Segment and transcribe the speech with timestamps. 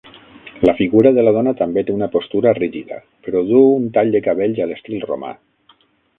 [0.67, 4.23] La figura de la dona també té una postura rígida però duu un tall de
[4.31, 5.33] cabells a l'estil romà.